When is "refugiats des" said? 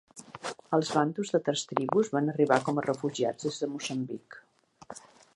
2.87-3.59